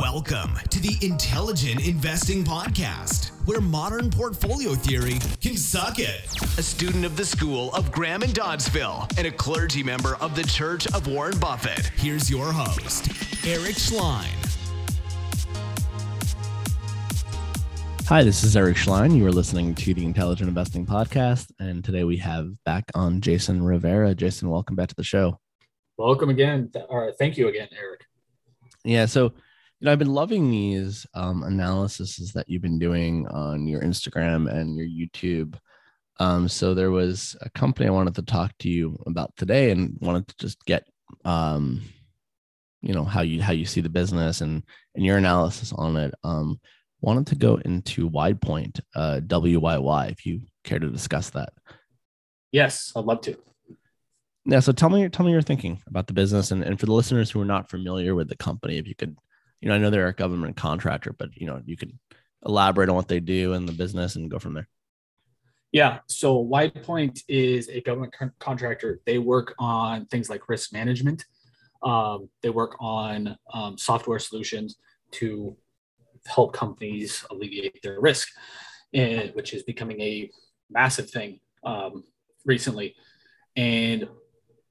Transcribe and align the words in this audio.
Welcome 0.00 0.58
to 0.70 0.80
the 0.80 0.96
Intelligent 1.02 1.86
Investing 1.86 2.44
Podcast, 2.44 3.26
where 3.46 3.60
modern 3.60 4.08
portfolio 4.08 4.72
theory 4.72 5.18
can 5.42 5.54
suck 5.54 5.98
it. 5.98 6.34
A 6.56 6.62
student 6.62 7.04
of 7.04 7.14
the 7.14 7.26
School 7.26 7.70
of 7.74 7.92
Graham 7.92 8.22
and 8.22 8.32
Doddsville 8.32 9.06
and 9.18 9.26
a 9.26 9.30
clergy 9.30 9.82
member 9.82 10.16
of 10.22 10.34
the 10.34 10.44
Church 10.44 10.86
of 10.94 11.08
Warren 11.08 11.38
Buffett. 11.38 11.90
Here's 11.96 12.30
your 12.30 12.50
host, 12.52 13.08
Eric 13.46 13.74
Schleien. 13.74 14.30
Hi, 18.06 18.24
this 18.24 18.44
is 18.44 18.56
Eric 18.56 18.78
Schleien. 18.78 19.14
You 19.14 19.26
are 19.26 19.32
listening 19.32 19.74
to 19.74 19.92
the 19.92 20.06
Intelligent 20.06 20.48
Investing 20.48 20.86
Podcast, 20.86 21.52
and 21.58 21.84
today 21.84 22.04
we 22.04 22.16
have 22.16 22.50
back 22.64 22.84
on 22.94 23.20
Jason 23.20 23.62
Rivera. 23.62 24.14
Jason, 24.14 24.48
welcome 24.48 24.74
back 24.74 24.88
to 24.88 24.96
the 24.96 25.04
show. 25.04 25.38
Welcome 25.98 26.30
again. 26.30 26.70
All 26.88 27.04
right, 27.04 27.14
thank 27.18 27.36
you 27.36 27.48
again, 27.48 27.68
Eric. 27.78 28.06
Yeah, 28.84 29.04
so 29.04 29.34
you 29.82 29.86
know, 29.86 29.92
I've 29.92 29.98
been 29.98 30.14
loving 30.14 30.48
these 30.48 31.08
um, 31.12 31.42
analyses 31.42 32.32
that 32.34 32.48
you've 32.48 32.62
been 32.62 32.78
doing 32.78 33.26
on 33.26 33.66
your 33.66 33.80
Instagram 33.80 34.48
and 34.48 34.76
your 34.76 34.86
YouTube. 34.86 35.56
Um, 36.20 36.48
so 36.48 36.72
there 36.72 36.92
was 36.92 37.34
a 37.40 37.50
company 37.50 37.88
I 37.88 37.90
wanted 37.90 38.14
to 38.14 38.22
talk 38.22 38.56
to 38.60 38.68
you 38.68 38.96
about 39.06 39.36
today, 39.36 39.72
and 39.72 39.98
wanted 40.00 40.28
to 40.28 40.36
just 40.38 40.64
get, 40.66 40.84
um, 41.24 41.82
you 42.80 42.94
know, 42.94 43.02
how 43.02 43.22
you 43.22 43.42
how 43.42 43.52
you 43.52 43.64
see 43.64 43.80
the 43.80 43.88
business 43.88 44.40
and 44.40 44.62
and 44.94 45.04
your 45.04 45.16
analysis 45.16 45.72
on 45.72 45.96
it. 45.96 46.14
Um, 46.22 46.60
wanted 47.00 47.26
to 47.28 47.34
go 47.34 47.56
into 47.56 48.08
WidePoint, 48.08 48.78
uh, 48.94 49.18
WYY, 49.24 50.12
if 50.12 50.24
you 50.24 50.42
care 50.62 50.78
to 50.78 50.90
discuss 50.90 51.30
that. 51.30 51.52
Yes, 52.52 52.92
I'd 52.94 53.04
love 53.04 53.22
to. 53.22 53.36
Yeah, 54.44 54.60
so 54.60 54.70
tell 54.70 54.90
me 54.90 55.08
tell 55.08 55.26
me 55.26 55.32
your 55.32 55.42
thinking 55.42 55.82
about 55.88 56.06
the 56.06 56.12
business, 56.12 56.52
and 56.52 56.62
and 56.62 56.78
for 56.78 56.86
the 56.86 56.92
listeners 56.92 57.32
who 57.32 57.40
are 57.40 57.44
not 57.44 57.68
familiar 57.68 58.14
with 58.14 58.28
the 58.28 58.36
company, 58.36 58.78
if 58.78 58.86
you 58.86 58.94
could 58.94 59.16
you 59.62 59.68
know, 59.68 59.76
I 59.76 59.78
know 59.78 59.90
they're 59.90 60.08
a 60.08 60.12
government 60.12 60.56
contractor, 60.56 61.14
but 61.16 61.30
you 61.36 61.46
know, 61.46 61.62
you 61.64 61.76
could 61.76 61.96
elaborate 62.44 62.88
on 62.88 62.96
what 62.96 63.08
they 63.08 63.20
do 63.20 63.54
in 63.54 63.64
the 63.64 63.72
business 63.72 64.16
and 64.16 64.30
go 64.30 64.38
from 64.40 64.54
there. 64.54 64.68
Yeah. 65.70 66.00
So 66.08 66.44
WidePoint 66.44 67.22
is 67.28 67.68
a 67.68 67.80
government 67.80 68.12
con- 68.12 68.32
contractor. 68.40 69.00
They 69.06 69.18
work 69.18 69.54
on 69.58 70.06
things 70.06 70.28
like 70.28 70.48
risk 70.48 70.72
management. 70.72 71.24
Um, 71.82 72.28
they 72.42 72.50
work 72.50 72.76
on 72.80 73.36
um, 73.54 73.78
software 73.78 74.18
solutions 74.18 74.76
to 75.12 75.56
help 76.26 76.52
companies 76.52 77.24
alleviate 77.30 77.80
their 77.82 78.00
risk, 78.00 78.28
and, 78.92 79.30
which 79.34 79.54
is 79.54 79.62
becoming 79.62 80.00
a 80.00 80.30
massive 80.70 81.08
thing 81.08 81.40
um, 81.64 82.04
recently. 82.44 82.94
And 83.56 84.08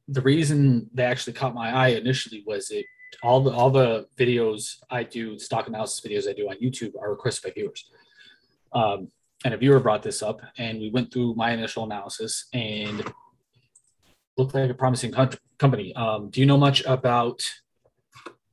the 0.08 0.22
reason 0.22 0.90
they 0.94 1.04
actually 1.04 1.34
caught 1.34 1.56
my 1.56 1.72
eye 1.74 1.90
initially 1.90 2.44
was 2.46 2.70
it 2.72 2.86
all 3.24 3.42
the 3.42 3.52
all 3.52 3.70
the 3.70 4.08
videos 4.18 4.78
I 4.90 5.04
do, 5.04 5.38
stock 5.38 5.68
analysis 5.68 6.02
videos 6.06 6.30
I 6.30 6.34
do 6.34 6.50
on 6.50 6.58
YouTube 6.58 6.94
are 7.00 7.10
requested 7.10 7.44
by 7.44 7.54
viewers. 7.54 7.90
Um, 8.74 9.10
and 9.44 9.54
a 9.54 9.58
viewer 9.58 9.80
brought 9.80 10.04
this 10.04 10.22
up, 10.22 10.42
and 10.58 10.80
we 10.80 10.90
went 10.92 11.12
through 11.12 11.34
my 11.36 11.52
initial 11.52 11.84
analysis 11.84 12.46
and 12.54 13.04
looked 14.38 14.54
like 14.54 14.70
a 14.70 14.74
promising 14.74 15.12
co- 15.12 15.30
company. 15.58 15.94
Um, 15.96 16.30
do 16.30 16.40
you 16.40 16.46
know 16.46 16.58
much 16.58 16.84
about 16.86 17.42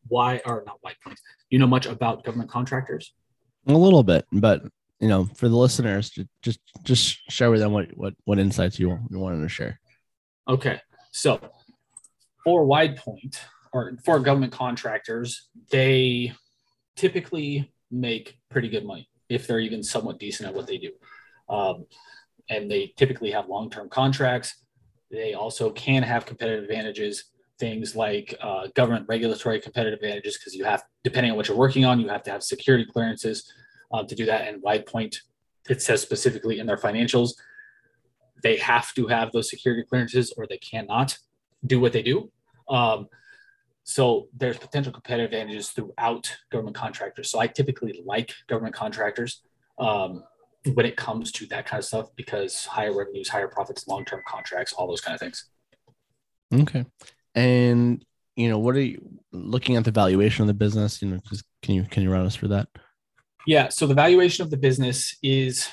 why, 0.09 0.41
or 0.47 0.65
not 0.67 0.79
why? 0.81 0.95
Do 1.05 1.15
you 1.51 1.59
know 1.59 1.67
much 1.67 1.87
about 1.87 2.25
government 2.25 2.51
contractors? 2.51 3.13
A 3.67 3.73
little 3.73 4.03
bit, 4.03 4.27
but 4.33 4.63
you 5.01 5.09
know, 5.09 5.27
for 5.37 5.49
the 5.49 5.57
listeners, 5.57 6.17
just 6.43 6.61
just 6.83 7.31
share 7.31 7.51
with 7.51 7.61
them 7.61 7.73
what 7.73 7.97
what 7.97 8.15
what 8.25 8.39
insights 8.39 8.79
you 8.79 8.99
you 9.11 9.19
wanted 9.19 9.43
to 9.43 9.49
share. 9.49 9.81
Okay, 10.49 10.81
so 11.13 11.39
for 12.45 12.67
WidePoint, 12.67 13.39
or 13.73 13.93
for 14.05 14.19
government 14.21 14.53
contractors, 14.53 15.49
they 15.71 16.33
typically 16.97 17.73
make 17.91 18.39
pretty 18.51 18.69
good 18.69 18.85
money 18.85 19.09
if 19.29 19.47
they're 19.47 19.61
even 19.61 19.83
somewhat 19.83 20.19
decent 20.19 20.49
at 20.49 20.55
what 20.55 20.67
they 20.67 20.79
do. 20.79 20.91
Um, 21.49 21.87
and 22.51 22.71
they 22.71 22.93
typically 22.97 23.31
have 23.31 23.49
long 23.49 23.71
term 23.71 23.89
contracts. 23.89 24.65
They 25.11 25.35
also 25.35 25.71
can 25.71 26.03
have 26.03 26.27
competitive 26.27 26.65
advantages, 26.65 27.25
things 27.59 27.97
like 27.97 28.35
uh, 28.41 28.69
government 28.75 29.07
regulatory 29.09 29.61
competitive 29.61 29.99
advantages, 29.99 30.37
because 30.39 30.55
you 30.55 30.65
have, 30.65 30.85
depending 31.05 31.31
on 31.31 31.37
what 31.37 31.49
you're 31.49 31.57
working 31.57 31.85
on, 31.85 32.01
you 32.01 32.09
have 32.09 32.23
to 32.25 32.31
have 32.31 32.43
security 32.43 32.87
clearances 32.91 33.51
uh, 33.93 34.03
to 34.05 34.15
do 34.15 34.27
that. 34.27 34.49
And 34.49 34.63
WidePoint, 34.63 35.17
it 35.69 35.83
says 35.83 36.03
specifically 36.03 36.59
in 36.59 36.67
their 36.67 36.77
financials, 36.77 37.33
they 38.43 38.57
have 38.57 38.95
to 38.95 39.07
have 39.07 39.33
those 39.33 39.51
security 39.51 39.83
clearances 39.83 40.33
or 40.37 40.47
they 40.47 40.59
cannot 40.59 41.19
do 41.67 41.81
what 41.81 41.93
they 41.93 42.03
do. 42.03 42.31
Um, 42.69 43.09
so 43.89 44.29
there's 44.37 44.59
potential 44.59 44.93
competitive 44.93 45.33
advantages 45.33 45.71
throughout 45.71 46.31
government 46.53 46.77
contractors. 46.77 47.31
So 47.31 47.39
I 47.39 47.47
typically 47.47 48.03
like 48.05 48.35
government 48.47 48.75
contractors 48.75 49.41
um, 49.79 50.25
when 50.75 50.85
it 50.85 50.95
comes 50.95 51.33
to 51.33 51.47
that 51.47 51.65
kind 51.65 51.79
of 51.79 51.87
stuff 51.87 52.09
because 52.15 52.67
higher 52.67 52.95
revenues, 52.95 53.31
higher 53.31 53.49
profits, 53.49 53.89
long-term 53.89 54.21
contracts, 54.29 54.75
all 54.75 54.87
those 54.87 55.01
kind 55.01 55.15
of 55.15 55.21
things. 55.21 55.47
Okay. 56.53 56.85
And 57.35 58.05
you 58.37 58.51
know, 58.51 58.59
what 58.59 58.77
are 58.77 58.83
you 58.83 59.21
looking 59.33 59.77
at 59.77 59.85
the 59.85 59.91
valuation 59.91 60.43
of 60.43 60.49
the 60.49 60.55
business? 60.55 61.01
You 61.01 61.09
know, 61.09 61.21
just 61.27 61.45
can 61.63 61.75
you 61.75 61.85
can 61.85 62.03
you 62.03 62.13
run 62.13 62.27
us 62.27 62.37
through 62.37 62.51
that? 62.51 62.69
Yeah. 63.47 63.71
So 63.71 63.87
the 63.87 63.95
valuation 63.95 64.45
of 64.45 64.51
the 64.51 64.59
business 64.59 65.17
is 65.23 65.67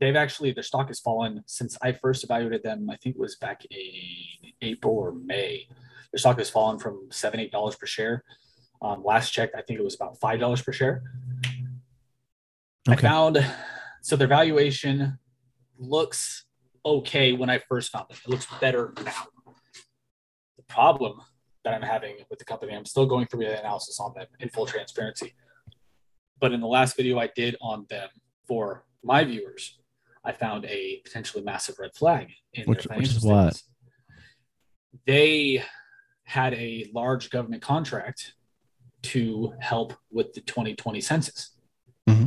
they've 0.00 0.16
actually 0.16 0.50
their 0.50 0.64
stock 0.64 0.88
has 0.88 0.98
fallen 0.98 1.44
since 1.46 1.78
I 1.80 1.92
first 1.92 2.24
evaluated 2.24 2.64
them. 2.64 2.90
I 2.90 2.96
think 2.96 3.14
it 3.14 3.20
was 3.20 3.36
back 3.36 3.64
in 3.70 4.50
April 4.62 4.94
or 4.94 5.12
May. 5.12 5.68
Their 6.16 6.20
stock 6.20 6.38
has 6.38 6.48
fallen 6.48 6.78
from 6.78 7.08
seven, 7.10 7.40
eight 7.40 7.52
dollars 7.52 7.76
per 7.76 7.84
share. 7.84 8.24
Um, 8.80 9.04
last 9.04 9.32
check, 9.32 9.50
I 9.54 9.60
think 9.60 9.78
it 9.78 9.82
was 9.82 9.94
about 9.96 10.18
five 10.18 10.40
dollars 10.40 10.62
per 10.62 10.72
share. 10.72 11.02
Okay. 12.88 12.96
I 12.96 12.96
found 12.96 13.44
so 14.00 14.16
their 14.16 14.26
valuation 14.26 15.18
looks 15.76 16.46
okay 16.86 17.34
when 17.34 17.50
I 17.50 17.58
first 17.58 17.92
found 17.92 18.06
them. 18.08 18.16
It 18.24 18.30
looks 18.30 18.46
better 18.62 18.94
now. 19.04 19.26
The 20.56 20.62
problem 20.70 21.20
that 21.64 21.74
I'm 21.74 21.82
having 21.82 22.16
with 22.30 22.38
the 22.38 22.46
company, 22.46 22.74
I'm 22.74 22.86
still 22.86 23.04
going 23.04 23.26
through 23.26 23.40
the 23.40 23.60
analysis 23.60 24.00
on 24.00 24.14
them 24.14 24.24
in 24.40 24.48
full 24.48 24.64
transparency. 24.64 25.34
But 26.40 26.52
in 26.52 26.62
the 26.62 26.66
last 26.66 26.96
video 26.96 27.18
I 27.18 27.28
did 27.36 27.56
on 27.60 27.84
them 27.90 28.08
for 28.48 28.86
my 29.04 29.22
viewers, 29.22 29.78
I 30.24 30.32
found 30.32 30.64
a 30.64 31.02
potentially 31.04 31.44
massive 31.44 31.78
red 31.78 31.94
flag 31.94 32.30
in 32.54 32.64
which, 32.64 32.84
their 32.84 32.96
financial 32.96 33.00
which 33.00 33.16
is 33.16 33.22
statements. 33.22 33.64
what 33.64 35.02
they 35.06 35.62
had 36.26 36.54
a 36.54 36.90
large 36.92 37.30
government 37.30 37.62
contract 37.62 38.34
to 39.02 39.52
help 39.60 39.94
with 40.10 40.32
the 40.34 40.40
2020 40.40 41.00
census. 41.00 41.52
Mm-hmm. 42.08 42.26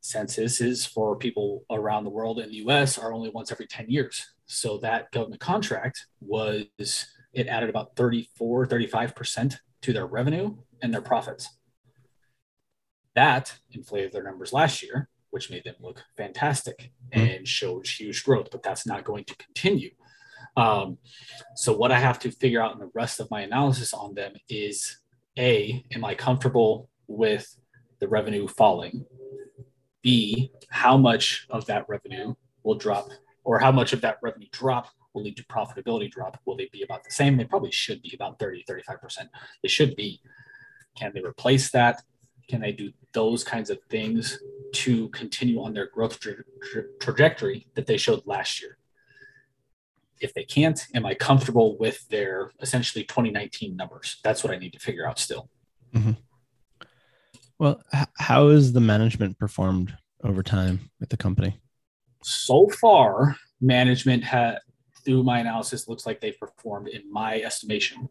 Census 0.00 0.60
is 0.60 0.86
for 0.86 1.16
people 1.16 1.64
around 1.68 2.04
the 2.04 2.10
world 2.10 2.38
in 2.38 2.48
the 2.48 2.56
US 2.66 2.96
are 2.96 3.12
only 3.12 3.28
once 3.28 3.50
every 3.50 3.66
10 3.66 3.90
years. 3.90 4.24
So 4.46 4.78
that 4.78 5.10
government 5.10 5.40
contract 5.40 6.06
was, 6.20 7.06
it 7.32 7.48
added 7.48 7.68
about 7.68 7.96
34, 7.96 8.66
35% 8.66 9.56
to 9.82 9.92
their 9.92 10.06
revenue 10.06 10.56
and 10.80 10.94
their 10.94 11.02
profits. 11.02 11.48
That 13.16 13.52
inflated 13.72 14.12
their 14.12 14.22
numbers 14.22 14.52
last 14.52 14.80
year, 14.80 15.08
which 15.30 15.50
made 15.50 15.64
them 15.64 15.74
look 15.80 16.04
fantastic 16.16 16.92
mm-hmm. 17.12 17.20
and 17.20 17.48
showed 17.48 17.88
huge 17.88 18.22
growth, 18.24 18.50
but 18.52 18.62
that's 18.62 18.86
not 18.86 19.02
going 19.02 19.24
to 19.24 19.36
continue. 19.36 19.90
Um, 20.56 20.98
so 21.54 21.76
what 21.76 21.92
I 21.92 21.98
have 21.98 22.18
to 22.20 22.30
figure 22.30 22.62
out 22.62 22.72
in 22.72 22.78
the 22.78 22.90
rest 22.94 23.20
of 23.20 23.30
my 23.30 23.42
analysis 23.42 23.92
on 23.92 24.14
them 24.14 24.34
is 24.48 24.98
A, 25.38 25.84
am 25.92 26.04
I 26.04 26.14
comfortable 26.14 26.88
with 27.06 27.56
the 28.00 28.08
revenue 28.08 28.48
falling? 28.48 29.04
B, 30.02 30.50
how 30.70 30.96
much 30.96 31.46
of 31.50 31.66
that 31.66 31.86
revenue 31.88 32.34
will 32.62 32.76
drop 32.76 33.08
or 33.44 33.58
how 33.58 33.72
much 33.72 33.92
of 33.92 34.00
that 34.00 34.18
revenue 34.22 34.48
drop 34.52 34.88
will 35.12 35.22
lead 35.22 35.36
to 35.36 35.44
profitability 35.44 36.10
drop? 36.10 36.40
Will 36.44 36.56
they 36.56 36.68
be 36.72 36.82
about 36.82 37.04
the 37.04 37.10
same? 37.10 37.36
They 37.36 37.44
probably 37.44 37.70
should 37.70 38.02
be 38.02 38.12
about 38.14 38.38
30, 38.38 38.64
35%. 38.68 39.28
They 39.62 39.68
should 39.68 39.96
be. 39.96 40.20
Can 40.96 41.12
they 41.14 41.20
replace 41.20 41.70
that? 41.72 42.02
Can 42.48 42.60
they 42.60 42.72
do 42.72 42.92
those 43.12 43.44
kinds 43.44 43.70
of 43.70 43.78
things 43.90 44.38
to 44.72 45.08
continue 45.10 45.60
on 45.60 45.74
their 45.74 45.88
growth 45.88 46.18
tra- 46.20 46.36
tra- 46.62 46.84
trajectory 47.00 47.66
that 47.74 47.86
they 47.86 47.96
showed 47.96 48.22
last 48.26 48.62
year? 48.62 48.75
If 50.20 50.34
they 50.34 50.44
can't, 50.44 50.80
am 50.94 51.06
I 51.06 51.14
comfortable 51.14 51.76
with 51.78 52.06
their 52.08 52.52
essentially 52.60 53.04
2019 53.04 53.76
numbers? 53.76 54.20
That's 54.22 54.42
what 54.42 54.52
I 54.52 54.58
need 54.58 54.72
to 54.72 54.78
figure 54.78 55.08
out 55.08 55.18
still. 55.18 55.50
Mm-hmm. 55.94 56.12
Well, 57.58 57.82
h- 57.94 58.08
how 58.18 58.48
is 58.48 58.72
the 58.72 58.80
management 58.80 59.38
performed 59.38 59.96
over 60.22 60.42
time 60.42 60.90
at 61.00 61.10
the 61.10 61.16
company? 61.16 61.58
So 62.22 62.68
far, 62.68 63.36
management 63.60 64.24
had, 64.24 64.58
through 65.04 65.22
my 65.22 65.38
analysis, 65.38 65.88
looks 65.88 66.06
like 66.06 66.20
they've 66.20 66.38
performed, 66.38 66.88
in 66.88 67.10
my 67.10 67.40
estimation, 67.40 68.08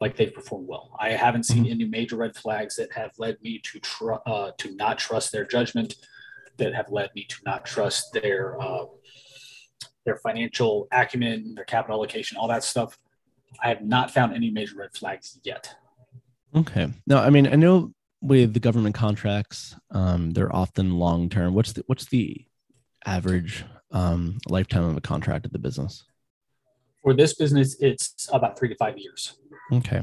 like 0.00 0.16
they've 0.16 0.32
performed 0.32 0.68
well. 0.68 0.96
I 1.00 1.10
haven't 1.10 1.44
seen 1.44 1.64
mm-hmm. 1.64 1.72
any 1.72 1.84
major 1.84 2.16
red 2.16 2.36
flags 2.36 2.76
that 2.76 2.92
have 2.92 3.12
led 3.18 3.40
me 3.42 3.60
to 3.64 3.80
tr- 3.80 4.14
uh, 4.26 4.52
to 4.58 4.74
not 4.76 4.98
trust 4.98 5.32
their 5.32 5.44
judgment, 5.44 5.94
that 6.58 6.74
have 6.74 6.90
led 6.90 7.10
me 7.14 7.24
to 7.24 7.36
not 7.44 7.64
trust 7.64 8.12
their 8.12 8.60
uh, 8.60 8.84
their 10.06 10.16
financial 10.16 10.88
acumen, 10.92 11.54
their 11.54 11.64
capital 11.64 11.96
allocation, 11.96 12.38
all 12.38 12.48
that 12.48 12.64
stuff. 12.64 12.98
I 13.62 13.68
have 13.68 13.82
not 13.82 14.10
found 14.10 14.34
any 14.34 14.50
major 14.50 14.76
red 14.76 14.94
flags 14.94 15.38
yet. 15.44 15.74
Okay. 16.54 16.88
No, 17.06 17.18
I 17.18 17.28
mean, 17.28 17.46
I 17.46 17.56
know 17.56 17.92
with 18.22 18.54
the 18.54 18.60
government 18.60 18.94
contracts, 18.94 19.76
um, 19.90 20.30
they're 20.30 20.54
often 20.54 20.98
long 20.98 21.28
term. 21.28 21.52
What's 21.52 21.72
the 21.72 21.82
what's 21.86 22.06
the 22.06 22.46
average 23.04 23.64
um, 23.90 24.38
lifetime 24.48 24.84
of 24.84 24.96
a 24.96 25.00
contract 25.00 25.44
at 25.44 25.52
the 25.52 25.58
business? 25.58 26.04
For 27.02 27.14
this 27.14 27.34
business, 27.34 27.76
it's 27.80 28.28
about 28.32 28.58
three 28.58 28.68
to 28.68 28.74
five 28.76 28.98
years. 28.98 29.38
Okay, 29.72 30.02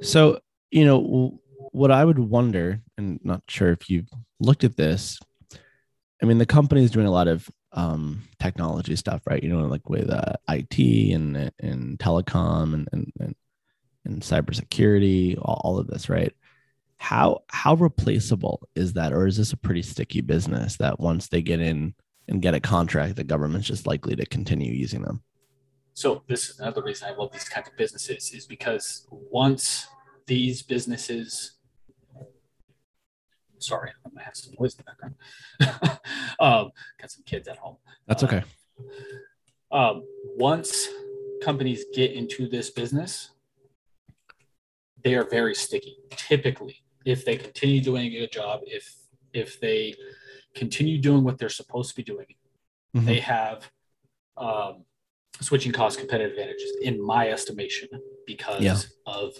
so 0.00 0.40
you 0.70 0.84
know 0.84 1.38
what 1.72 1.90
I 1.90 2.04
would 2.04 2.18
wonder, 2.18 2.80
and 2.96 3.20
not 3.22 3.42
sure 3.48 3.70
if 3.70 3.90
you've 3.90 4.08
looked 4.40 4.64
at 4.64 4.76
this. 4.76 5.18
I 6.22 6.26
mean, 6.26 6.38
the 6.38 6.46
company 6.46 6.84
is 6.84 6.90
doing 6.90 7.06
a 7.06 7.10
lot 7.10 7.28
of 7.28 7.48
um, 7.72 8.22
technology 8.38 8.96
stuff, 8.96 9.22
right? 9.26 9.42
You 9.42 9.48
know, 9.50 9.66
like 9.66 9.88
with 9.88 10.10
uh, 10.10 10.34
IT 10.48 10.78
and 11.14 11.50
and 11.58 11.98
telecom 11.98 12.74
and 12.74 12.88
and 12.92 13.12
and, 13.20 13.34
and 14.04 14.22
cybersecurity, 14.22 15.38
all, 15.38 15.60
all 15.64 15.78
of 15.78 15.86
this, 15.86 16.08
right? 16.08 16.32
How 16.98 17.40
how 17.48 17.74
replaceable 17.74 18.68
is 18.74 18.92
that, 18.94 19.12
or 19.12 19.26
is 19.26 19.36
this 19.36 19.52
a 19.52 19.56
pretty 19.56 19.82
sticky 19.82 20.20
business 20.20 20.76
that 20.76 21.00
once 21.00 21.28
they 21.28 21.42
get 21.42 21.60
in 21.60 21.94
and 22.28 22.42
get 22.42 22.54
a 22.54 22.60
contract, 22.60 23.16
the 23.16 23.24
government's 23.24 23.66
just 23.66 23.86
likely 23.86 24.14
to 24.16 24.26
continue 24.26 24.72
using 24.72 25.02
them? 25.02 25.22
So 25.94 26.22
this 26.26 26.48
is 26.48 26.60
another 26.60 26.82
reason 26.82 27.08
I 27.08 27.14
love 27.14 27.32
these 27.32 27.48
kinds 27.48 27.68
of 27.68 27.76
businesses 27.76 28.32
is 28.32 28.46
because 28.46 29.06
once 29.10 29.86
these 30.26 30.62
businesses 30.62 31.58
sorry, 33.62 33.90
I'm 34.04 34.12
gonna 34.12 34.24
have 34.24 34.36
some 34.36 34.54
noise 34.58 34.74
in 34.74 34.84
the 34.84 34.90
background. 34.90 36.00
um, 36.40 36.70
got 37.00 37.10
some 37.10 37.22
kids 37.24 37.48
at 37.48 37.56
home. 37.56 37.76
That's 38.06 38.22
okay. 38.24 38.42
Uh, 39.70 39.76
um, 39.76 40.04
once 40.36 40.88
companies 41.42 41.84
get 41.94 42.12
into 42.12 42.48
this 42.48 42.70
business, 42.70 43.30
they 45.02 45.14
are 45.14 45.24
very 45.24 45.54
sticky. 45.54 45.96
Typically, 46.10 46.82
if 47.04 47.24
they 47.24 47.36
continue 47.36 47.80
doing 47.80 48.06
a 48.06 48.20
good 48.20 48.32
job, 48.32 48.60
if 48.66 48.94
if 49.32 49.60
they 49.60 49.94
continue 50.54 50.98
doing 50.98 51.24
what 51.24 51.38
they're 51.38 51.48
supposed 51.48 51.90
to 51.90 51.96
be 51.96 52.02
doing, 52.02 52.26
mm-hmm. 52.94 53.06
they 53.06 53.20
have 53.20 53.70
um, 54.36 54.84
switching 55.40 55.72
cost 55.72 55.98
competitive 55.98 56.32
advantages, 56.32 56.76
in 56.82 57.04
my 57.04 57.30
estimation, 57.30 57.88
because 58.26 58.62
yeah. 58.62 58.76
of 59.06 59.34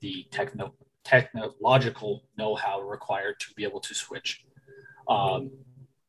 the 0.00 0.26
techno 0.30 0.74
technological 1.06 2.24
know-how 2.36 2.80
required 2.80 3.38
to 3.40 3.54
be 3.54 3.62
able 3.62 3.80
to 3.80 3.94
switch. 3.94 4.44
Um, 5.08 5.52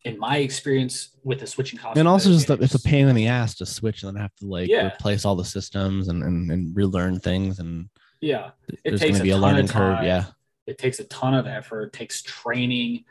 in 0.04 0.18
my 0.18 0.38
experience 0.38 1.18
with 1.24 1.40
the 1.40 1.48
switching 1.48 1.78
cost, 1.78 1.98
and 1.98 2.08
also 2.08 2.30
just 2.30 2.50
it's 2.50 2.76
a 2.76 2.82
pain 2.82 3.08
in 3.10 3.16
the 3.16 3.28
ass 3.28 3.56
to 3.56 3.66
switch 3.66 4.04
and 4.04 4.16
then 4.16 4.22
have 4.22 4.34
to 4.36 4.46
like 4.46 4.70
yeah. 4.70 4.88
replace 4.88 5.26
all 5.26 5.36
the 5.36 5.44
systems 5.44 6.08
and, 6.08 6.24
and, 6.24 6.50
and 6.50 6.76
relearn 6.76 7.20
things 7.20 7.60
and 7.60 7.90
yeah, 8.22 8.52
it 8.70 8.80
there's 8.86 9.02
going 9.02 9.16
to 9.16 9.24
be 9.24 9.32
a 9.32 9.38
learning 9.38 9.68
curve. 9.68 10.04
Yeah, 10.04 10.26
it 10.66 10.78
takes 10.78 11.00
a 11.00 11.04
ton 11.06 11.34
of 11.34 11.46
effort, 11.46 11.94
takes 11.94 12.22
training, 12.22 13.04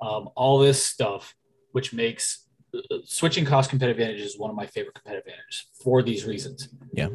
um, 0.00 0.30
all 0.36 0.58
this 0.58 0.82
stuff, 0.82 1.34
which 1.72 1.92
makes 1.92 2.46
uh, 2.74 2.98
switching 3.04 3.44
cost 3.44 3.68
competitive 3.68 4.00
advantage 4.00 4.24
is 4.24 4.38
one 4.38 4.48
of 4.48 4.56
my 4.56 4.66
favorite 4.66 4.94
competitive 4.94 5.26
advantages 5.26 5.66
for 5.82 6.02
these 6.02 6.24
reasons. 6.24 6.68
Yeah 6.92 7.08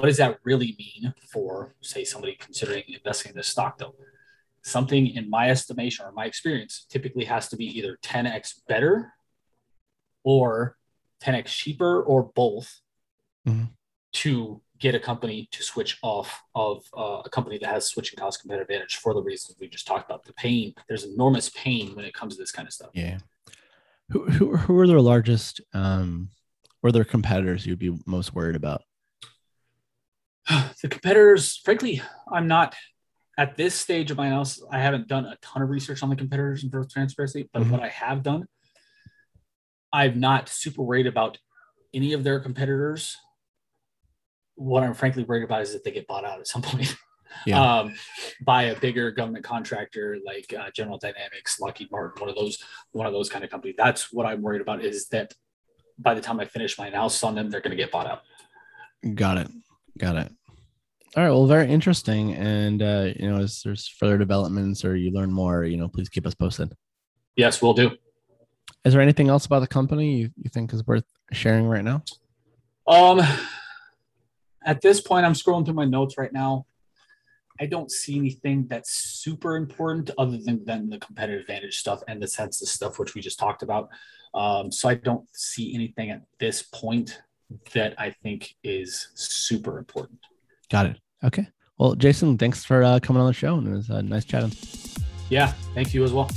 what 0.00 0.06
does 0.06 0.16
that 0.16 0.38
really 0.44 0.74
mean 0.78 1.12
for, 1.30 1.74
say, 1.82 2.04
somebody 2.04 2.34
considering 2.34 2.82
investing 2.88 3.30
in 3.30 3.36
this 3.36 3.48
stock, 3.48 3.76
though? 3.76 3.94
Something, 4.62 5.08
in 5.08 5.28
my 5.28 5.50
estimation 5.50 6.06
or 6.06 6.12
my 6.12 6.24
experience, 6.24 6.86
typically 6.88 7.24
has 7.24 7.48
to 7.48 7.56
be 7.56 7.66
either 7.66 7.98
10x 8.02 8.62
better 8.66 9.12
or 10.24 10.76
10x 11.22 11.46
cheaper 11.46 12.02
or 12.02 12.30
both 12.34 12.80
mm-hmm. 13.46 13.64
to 14.12 14.62
get 14.78 14.94
a 14.94 15.00
company 15.00 15.48
to 15.52 15.62
switch 15.62 15.98
off 16.02 16.42
of 16.54 16.82
uh, 16.96 17.20
a 17.24 17.28
company 17.28 17.58
that 17.58 17.68
has 17.68 17.86
switching 17.86 18.18
cost 18.18 18.40
competitive 18.40 18.68
advantage 18.70 18.96
for 18.96 19.12
the 19.12 19.22
reasons 19.22 19.58
we 19.60 19.68
just 19.68 19.86
talked 19.86 20.08
about. 20.10 20.24
The 20.24 20.32
pain, 20.32 20.74
there's 20.88 21.04
enormous 21.04 21.50
pain 21.50 21.94
when 21.94 22.06
it 22.06 22.14
comes 22.14 22.36
to 22.36 22.42
this 22.42 22.52
kind 22.52 22.66
of 22.66 22.72
stuff. 22.72 22.90
Yeah. 22.94 23.18
Who, 24.10 24.24
who, 24.24 24.56
who 24.56 24.78
are 24.78 24.86
their 24.86 25.00
largest 25.00 25.60
um, 25.74 26.30
or 26.82 26.90
their 26.90 27.04
competitors 27.04 27.66
you'd 27.66 27.78
be 27.78 27.98
most 28.06 28.34
worried 28.34 28.56
about? 28.56 28.82
the 30.82 30.88
competitors, 30.88 31.56
frankly, 31.64 32.02
I'm 32.30 32.46
not 32.46 32.74
at 33.38 33.56
this 33.56 33.74
stage 33.74 34.10
of 34.10 34.16
my 34.16 34.26
analysis. 34.26 34.62
I 34.70 34.78
haven't 34.78 35.08
done 35.08 35.24
a 35.24 35.36
ton 35.42 35.62
of 35.62 35.70
research 35.70 36.02
on 36.02 36.10
the 36.10 36.16
competitors 36.16 36.62
in 36.62 36.70
growth 36.70 36.92
transparency, 36.92 37.48
but 37.52 37.62
mm-hmm. 37.62 37.72
what 37.72 37.82
I 37.82 37.88
have 37.88 38.22
done, 38.22 38.46
I'm 39.92 40.20
not 40.20 40.48
super 40.48 40.82
worried 40.82 41.06
about 41.06 41.38
any 41.92 42.12
of 42.12 42.22
their 42.24 42.40
competitors. 42.40 43.16
What 44.54 44.82
I'm 44.82 44.94
frankly 44.94 45.24
worried 45.24 45.44
about 45.44 45.62
is 45.62 45.72
that 45.72 45.84
they 45.84 45.90
get 45.90 46.06
bought 46.06 46.24
out 46.24 46.40
at 46.40 46.46
some 46.46 46.62
point. 46.62 46.96
Yeah. 47.46 47.78
um, 47.78 47.94
by 48.44 48.64
a 48.64 48.80
bigger 48.80 49.12
government 49.12 49.44
contractor 49.44 50.18
like 50.26 50.52
uh, 50.52 50.68
General 50.74 50.98
Dynamics, 50.98 51.60
Lockheed 51.60 51.88
Martin, 51.92 52.20
one 52.20 52.28
of 52.28 52.34
those, 52.34 52.58
one 52.90 53.06
of 53.06 53.12
those 53.12 53.28
kind 53.28 53.44
of 53.44 53.50
companies. 53.50 53.76
That's 53.78 54.12
what 54.12 54.26
I'm 54.26 54.42
worried 54.42 54.60
about. 54.60 54.84
Is 54.84 55.06
that 55.10 55.32
by 55.96 56.14
the 56.14 56.20
time 56.20 56.40
I 56.40 56.46
finish 56.46 56.76
my 56.76 56.88
analysis 56.88 57.22
on 57.22 57.36
them, 57.36 57.48
they're 57.48 57.60
going 57.60 57.70
to 57.70 57.76
get 57.76 57.92
bought 57.92 58.08
out. 58.08 58.22
Got 59.14 59.38
it. 59.38 59.48
Got 59.96 60.16
it. 60.16 60.32
All 61.16 61.24
right. 61.24 61.30
Well, 61.30 61.46
very 61.46 61.68
interesting. 61.68 62.34
And 62.34 62.82
uh, 62.82 63.08
you 63.16 63.30
know, 63.30 63.40
as 63.40 63.62
there's 63.62 63.88
further 63.88 64.16
developments 64.16 64.84
or 64.84 64.94
you 64.94 65.10
learn 65.10 65.32
more, 65.32 65.64
you 65.64 65.76
know, 65.76 65.88
please 65.88 66.08
keep 66.08 66.26
us 66.26 66.34
posted. 66.34 66.72
Yes, 67.36 67.60
we'll 67.60 67.74
do. 67.74 67.90
Is 68.84 68.92
there 68.92 69.02
anything 69.02 69.28
else 69.28 69.44
about 69.46 69.60
the 69.60 69.66
company 69.66 70.16
you, 70.16 70.30
you 70.36 70.50
think 70.50 70.72
is 70.72 70.86
worth 70.86 71.04
sharing 71.32 71.66
right 71.66 71.84
now? 71.84 72.02
Um, 72.86 73.20
at 74.64 74.80
this 74.80 75.00
point, 75.00 75.26
I'm 75.26 75.32
scrolling 75.32 75.64
through 75.64 75.74
my 75.74 75.84
notes 75.84 76.16
right 76.16 76.32
now. 76.32 76.66
I 77.60 77.66
don't 77.66 77.90
see 77.90 78.16
anything 78.16 78.66
that's 78.68 78.92
super 78.92 79.56
important 79.56 80.10
other 80.16 80.38
than, 80.38 80.64
than 80.64 80.88
the 80.88 80.98
competitive 80.98 81.42
advantage 81.42 81.78
stuff 81.78 82.02
and 82.08 82.22
the 82.22 82.26
census 82.26 82.70
stuff, 82.70 82.98
which 82.98 83.14
we 83.14 83.20
just 83.20 83.38
talked 83.38 83.62
about. 83.62 83.90
Um, 84.32 84.72
so 84.72 84.88
I 84.88 84.94
don't 84.94 85.28
see 85.34 85.74
anything 85.74 86.10
at 86.10 86.22
this 86.38 86.62
point 86.62 87.20
that 87.74 87.94
I 87.98 88.10
think 88.22 88.54
is 88.62 89.08
super 89.14 89.78
important. 89.78 90.20
Got 90.70 90.86
it. 90.86 91.00
Okay. 91.24 91.48
Well, 91.78 91.94
Jason, 91.94 92.38
thanks 92.38 92.64
for 92.64 92.82
uh, 92.82 93.00
coming 93.00 93.20
on 93.20 93.26
the 93.26 93.32
show, 93.32 93.56
and 93.56 93.66
it 93.66 93.72
was 93.72 93.90
uh, 93.90 94.02
nice 94.02 94.24
chatting. 94.24 94.52
Yeah, 95.28 95.52
thank 95.74 95.94
you 95.94 96.04
as 96.04 96.12
well. 96.12 96.30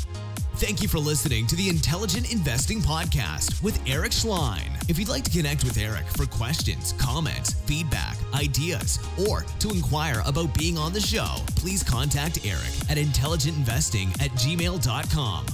Thank 0.55 0.81
you 0.81 0.87
for 0.87 0.99
listening 0.99 1.47
to 1.47 1.55
the 1.55 1.67
Intelligent 1.67 2.31
Investing 2.31 2.79
Podcast 2.79 3.61
with 3.63 3.77
Eric 3.87 4.11
Schleien. 4.11 4.89
If 4.89 4.99
you'd 4.99 5.09
like 5.09 5.23
to 5.23 5.31
connect 5.31 5.63
with 5.63 5.77
Eric 5.77 6.05
for 6.07 6.25
questions, 6.27 6.93
comments, 6.93 7.53
feedback, 7.53 8.17
ideas, 8.33 8.99
or 9.27 9.41
to 9.59 9.69
inquire 9.71 10.21
about 10.25 10.57
being 10.57 10.77
on 10.77 10.93
the 10.93 11.01
show, 11.01 11.35
please 11.55 11.83
contact 11.83 12.45
Eric 12.45 12.71
at 12.89 12.97
intelligentinvesting 12.97 14.09
at 14.21 14.29
gmail.com. 14.31 15.45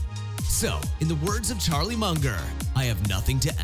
So, 0.44 0.80
in 1.00 1.08
the 1.08 1.16
words 1.16 1.50
of 1.50 1.60
Charlie 1.60 1.96
Munger, 1.96 2.38
I 2.76 2.84
have 2.84 3.08
nothing 3.10 3.40
to 3.42 3.50
add. 3.52 3.59